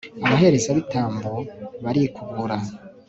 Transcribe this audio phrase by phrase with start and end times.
[0.25, 1.31] abaherezabitambo
[1.83, 2.55] barikubura